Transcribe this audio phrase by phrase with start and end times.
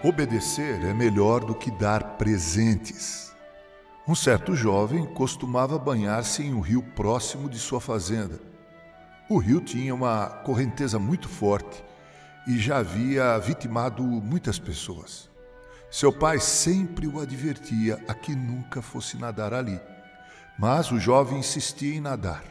[0.00, 3.34] Obedecer é melhor do que dar presentes.
[4.06, 8.38] Um certo jovem costumava banhar-se em um rio próximo de sua fazenda.
[9.28, 11.84] O rio tinha uma correnteza muito forte
[12.46, 15.28] e já havia vitimado muitas pessoas.
[15.90, 19.80] Seu pai sempre o advertia a que nunca fosse nadar ali,
[20.56, 22.44] mas o jovem insistia em nadar.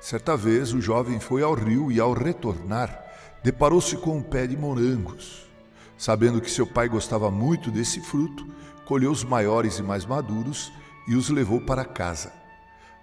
[0.00, 3.04] Certa vez o jovem foi ao rio e, ao retornar,
[3.40, 5.49] deparou-se com um pé de morangos.
[6.00, 8.48] Sabendo que seu pai gostava muito desse fruto,
[8.86, 10.72] colheu os maiores e mais maduros
[11.06, 12.32] e os levou para casa.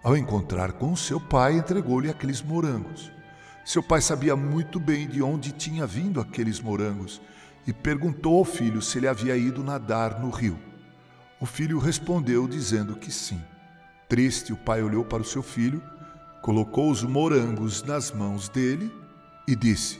[0.02, 3.12] Ao encontrar com seu pai, entregou-lhe aqueles morangos.
[3.64, 7.22] Seu pai sabia muito bem de onde tinha vindo aqueles morangos
[7.68, 10.58] e perguntou ao filho se ele havia ido nadar no rio.
[11.40, 13.40] O filho respondeu dizendo que sim.
[14.10, 15.84] Triste, o pai olhou para o seu filho,
[16.42, 18.92] colocou os morangos nas mãos dele
[19.48, 20.00] e disse: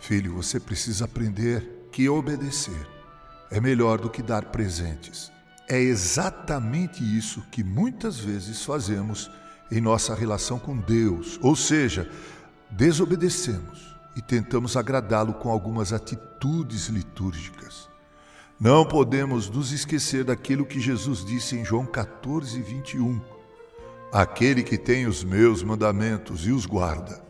[0.00, 2.88] Filho, você precisa aprender que obedecer
[3.50, 5.30] é melhor do que dar presentes.
[5.68, 9.30] É exatamente isso que muitas vezes fazemos
[9.70, 12.10] em nossa relação com Deus, ou seja,
[12.70, 17.88] desobedecemos e tentamos agradá-lo com algumas atitudes litúrgicas.
[18.58, 23.20] Não podemos nos esquecer daquilo que Jesus disse em João 14, 21.
[24.12, 27.22] Aquele que tem os meus mandamentos e os guarda,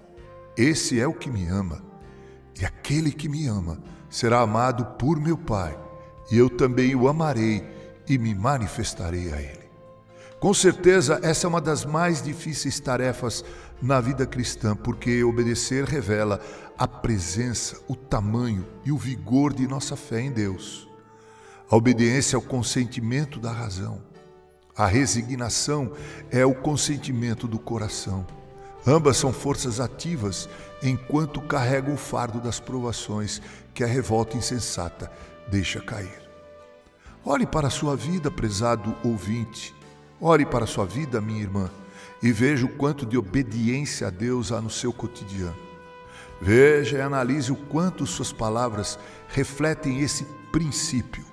[0.56, 1.91] esse é o que me ama.
[2.60, 3.78] E aquele que me ama
[4.10, 5.78] será amado por meu Pai,
[6.30, 7.64] e eu também o amarei
[8.08, 9.62] e me manifestarei a ele.
[10.38, 13.44] Com certeza, essa é uma das mais difíceis tarefas
[13.80, 16.40] na vida cristã, porque obedecer revela
[16.76, 20.88] a presença, o tamanho e o vigor de nossa fé em Deus.
[21.70, 24.02] A obediência é o consentimento da razão.
[24.76, 25.92] A resignação
[26.30, 28.26] é o consentimento do coração.
[28.86, 30.48] Ambas são forças ativas
[30.82, 33.40] enquanto carregam o fardo das provações
[33.72, 35.10] que a revolta insensata
[35.48, 36.20] deixa cair.
[37.24, 39.72] Olhe para a sua vida, prezado ouvinte.
[40.20, 41.70] Olhe para a sua vida, minha irmã,
[42.20, 45.56] e veja o quanto de obediência a Deus há no seu cotidiano.
[46.40, 48.98] Veja e analise o quanto suas palavras
[49.28, 51.24] refletem esse princípio.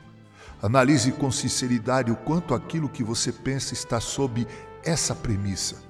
[0.61, 4.45] Analise com sinceridade o quanto aquilo que você pensa está sob
[4.83, 5.88] essa premissa.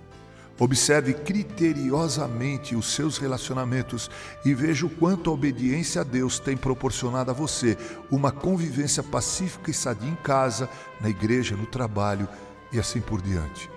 [0.59, 4.11] Observe criteriosamente os seus relacionamentos
[4.43, 7.77] e veja o quanto a obediência a Deus tem proporcionado a você
[8.11, 10.69] uma convivência pacífica e sadia em casa,
[10.99, 12.27] na igreja, no trabalho
[12.73, 13.69] e assim por diante.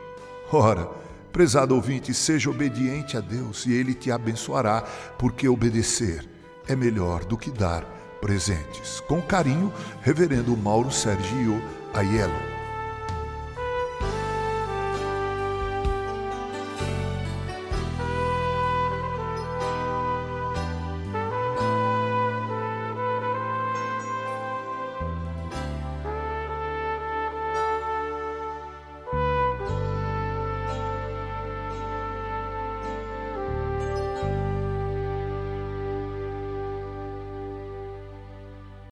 [0.53, 0.91] Ora,
[1.33, 4.83] prezado ouvinte, seja obediente a Deus e Ele te abençoará,
[5.17, 6.29] porque obedecer
[6.67, 7.85] é melhor do que dar
[8.21, 9.01] presentes.
[9.01, 9.73] Com carinho,
[10.03, 11.63] Reverendo Mauro Sergio
[11.95, 12.52] Aiello.